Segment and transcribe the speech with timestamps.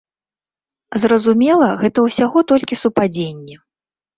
[1.01, 3.55] Зразумела, гэта ўсяго толькі супадзенне.